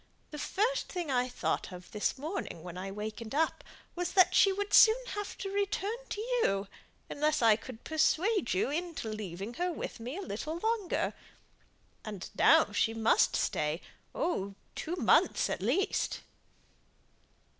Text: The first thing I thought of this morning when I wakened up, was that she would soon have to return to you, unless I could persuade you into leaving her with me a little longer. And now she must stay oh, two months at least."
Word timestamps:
The 0.31 0.39
first 0.39 0.87
thing 0.91 1.11
I 1.11 1.29
thought 1.29 1.71
of 1.71 1.91
this 1.91 2.17
morning 2.17 2.63
when 2.63 2.75
I 2.75 2.89
wakened 2.89 3.35
up, 3.35 3.63
was 3.95 4.13
that 4.13 4.33
she 4.33 4.51
would 4.51 4.73
soon 4.73 4.97
have 5.09 5.37
to 5.37 5.51
return 5.51 5.97
to 6.09 6.19
you, 6.19 6.67
unless 7.07 7.43
I 7.43 7.55
could 7.55 7.83
persuade 7.83 8.51
you 8.55 8.71
into 8.71 9.09
leaving 9.09 9.53
her 9.61 9.71
with 9.71 9.99
me 9.99 10.17
a 10.17 10.21
little 10.23 10.57
longer. 10.57 11.13
And 12.03 12.27
now 12.35 12.71
she 12.71 12.95
must 12.95 13.35
stay 13.35 13.79
oh, 14.15 14.55
two 14.73 14.95
months 14.95 15.51
at 15.51 15.61
least." 15.61 16.21